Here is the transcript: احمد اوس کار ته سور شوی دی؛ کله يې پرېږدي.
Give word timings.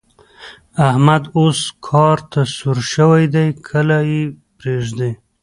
احمد 0.87 1.23
اوس 1.37 1.59
کار 1.87 2.17
ته 2.31 2.41
سور 2.55 2.77
شوی 2.93 3.23
دی؛ 3.33 3.47
کله 3.67 3.97
يې 4.09 4.21
پرېږدي. 4.57 5.11